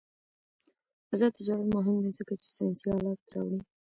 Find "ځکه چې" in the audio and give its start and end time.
2.19-2.47